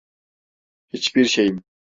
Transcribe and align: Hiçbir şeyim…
Hiçbir 0.89 1.25
şeyim… 1.25 1.63